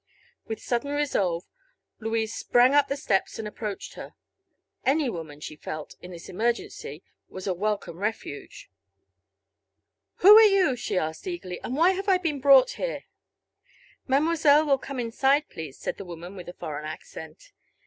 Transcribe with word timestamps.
With 0.47 0.59
sudden 0.59 0.89
resolve 0.89 1.43
Louise 1.99 2.33
sprang 2.33 2.73
up 2.73 2.87
the 2.87 2.97
steps 2.97 3.37
and 3.37 3.47
approached 3.47 3.93
her. 3.93 4.15
Any 4.83 5.11
woman, 5.11 5.39
she 5.41 5.55
felt, 5.55 5.93
in 6.01 6.09
this 6.09 6.27
emergency, 6.27 7.03
was 7.29 7.45
a 7.45 7.53
welcome 7.53 7.97
refuge. 7.99 8.71
"Who 10.15 10.35
are 10.37 10.41
you?" 10.41 10.75
she 10.75 10.97
asked 10.97 11.27
eagerly, 11.27 11.59
"and 11.63 11.75
why 11.75 11.91
have 11.91 12.09
I 12.09 12.17
been 12.17 12.39
brought 12.41 12.71
here?" 12.81 13.03
"Mademoiselle 14.07 14.65
will 14.65 14.79
come 14.79 14.99
inside, 14.99 15.47
please," 15.51 15.77
said 15.77 15.97
the 15.97 16.05
woman, 16.05 16.35
with 16.35 16.49
a 16.49 16.53
foreign 16.53 16.85
accent. 16.87 17.51